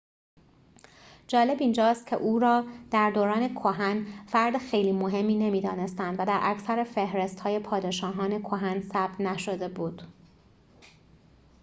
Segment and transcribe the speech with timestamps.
[1.27, 6.83] جالب اینجاست که او را در دوران کهن فرد خیلی مهمی نمی‌دانستند و در اکثر
[6.83, 10.01] فهرست‌های پادشاهان کهن ثبت نشده بود